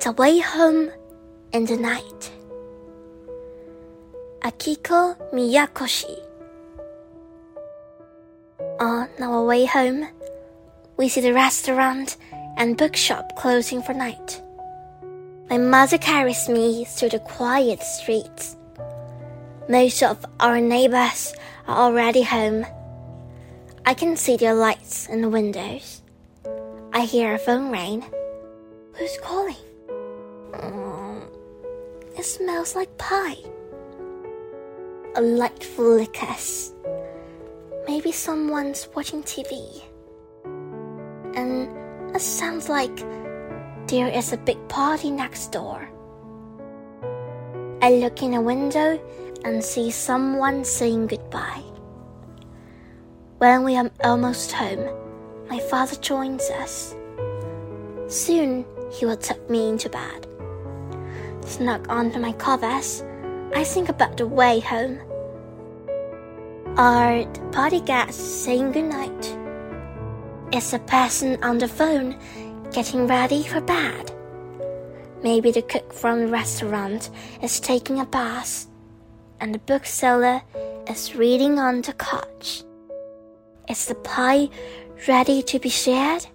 The 0.00 0.12
Way 0.12 0.38
Home 0.38 0.90
in 1.52 1.64
the 1.64 1.76
Night. 1.76 2.30
Akiko 4.40 5.16
Miyakoshi. 5.32 6.20
On 8.78 9.08
our 9.20 9.44
way 9.44 9.64
home, 9.64 10.06
we 10.96 11.08
see 11.08 11.20
the 11.22 11.32
restaurant 11.32 12.18
and 12.56 12.76
bookshop 12.76 13.34
closing 13.36 13.82
for 13.82 13.94
night. 13.94 14.42
My 15.50 15.58
mother 15.58 15.98
carries 15.98 16.48
me 16.48 16.84
through 16.84 17.10
the 17.10 17.18
quiet 17.18 17.82
streets. 17.82 18.56
Most 19.68 20.02
of 20.02 20.24
our 20.38 20.60
neighbors 20.60 21.34
are 21.66 21.78
already 21.78 22.22
home. 22.22 22.64
I 23.84 23.94
can 23.94 24.16
see 24.16 24.36
their 24.36 24.54
lights 24.54 25.08
in 25.08 25.22
the 25.22 25.30
windows. 25.30 26.02
I 26.92 27.00
hear 27.00 27.34
a 27.34 27.38
phone 27.38 27.72
ring. 27.72 28.04
Who's 28.94 29.18
calling? 29.22 29.56
Mm, 30.52 31.22
it 32.16 32.24
smells 32.24 32.74
like 32.74 32.96
pie. 32.98 33.36
A 35.14 35.20
light 35.20 35.62
flickers. 35.62 36.72
Maybe 37.86 38.12
someone's 38.12 38.88
watching 38.94 39.22
TV. 39.22 39.82
And 41.34 41.70
it 42.14 42.20
sounds 42.20 42.68
like 42.68 42.96
there 43.88 44.08
is 44.08 44.32
a 44.32 44.36
big 44.38 44.58
party 44.68 45.10
next 45.10 45.52
door. 45.52 45.88
I 47.82 47.92
look 47.92 48.22
in 48.22 48.34
a 48.34 48.40
window 48.40 49.00
and 49.44 49.62
see 49.62 49.90
someone 49.90 50.64
saying 50.64 51.06
goodbye. 51.06 51.62
When 53.38 53.64
we 53.64 53.76
are 53.76 53.90
almost 54.02 54.50
home, 54.52 54.88
my 55.48 55.60
father 55.60 55.96
joins 55.96 56.42
us. 56.50 56.96
Soon 58.08 58.64
he 58.90 59.04
will 59.04 59.16
tuck 59.16 59.50
me 59.50 59.68
into 59.68 59.88
bed. 59.88 60.26
Snug 61.46 61.86
under 61.88 62.18
my 62.18 62.32
covers, 62.32 63.04
I 63.54 63.62
think 63.62 63.88
about 63.88 64.16
the 64.16 64.26
way 64.26 64.60
home. 64.60 64.98
Are 66.76 67.24
the 67.24 67.40
party 67.52 67.80
guests 67.80 68.22
saying 68.22 68.72
goodnight? 68.72 69.38
Is 70.52 70.72
the 70.72 70.80
person 70.80 71.42
on 71.42 71.58
the 71.58 71.68
phone 71.68 72.18
getting 72.72 73.06
ready 73.06 73.44
for 73.44 73.60
bed? 73.60 74.12
Maybe 75.22 75.52
the 75.52 75.62
cook 75.62 75.92
from 75.92 76.20
the 76.20 76.28
restaurant 76.28 77.10
is 77.40 77.60
taking 77.60 78.00
a 78.00 78.04
bath, 78.04 78.66
and 79.40 79.54
the 79.54 79.60
bookseller 79.60 80.42
is 80.88 81.14
reading 81.14 81.58
on 81.58 81.80
the 81.80 81.92
couch. 81.94 82.64
Is 83.68 83.86
the 83.86 83.94
pie 83.94 84.48
ready 85.08 85.42
to 85.44 85.58
be 85.58 85.70
shared? 85.70 86.26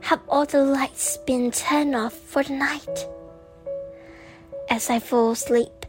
Have 0.00 0.20
all 0.28 0.44
the 0.44 0.62
lights 0.62 1.16
been 1.26 1.50
turned 1.50 1.94
off 1.94 2.12
for 2.12 2.42
the 2.42 2.52
night? 2.52 3.08
As 4.70 4.90
I 4.90 4.98
fall 4.98 5.32
asleep, 5.32 5.86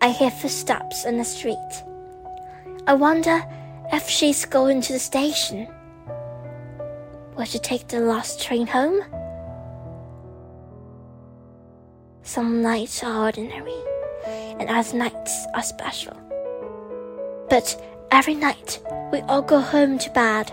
I 0.00 0.10
hear 0.10 0.30
footsteps 0.30 1.04
in 1.04 1.18
the 1.18 1.24
street. 1.24 1.56
I 2.86 2.94
wonder 2.94 3.44
if 3.92 4.08
she's 4.08 4.44
going 4.44 4.80
to 4.82 4.92
the 4.92 4.98
station. 4.98 5.68
Will 7.36 7.44
she 7.44 7.58
take 7.58 7.88
the 7.88 8.00
last 8.00 8.42
train 8.42 8.66
home? 8.66 9.00
Some 12.22 12.62
nights 12.62 13.04
are 13.04 13.26
ordinary, 13.26 13.80
and 14.26 14.68
other 14.68 14.96
nights 14.96 15.46
are 15.54 15.62
special. 15.62 16.16
But 17.48 17.80
every 18.10 18.34
night 18.34 18.82
we 19.12 19.20
all 19.20 19.42
go 19.42 19.60
home 19.60 19.98
to 19.98 20.10
bed. 20.10 20.52